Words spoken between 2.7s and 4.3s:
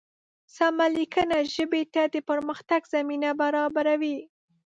زمینه برابروي.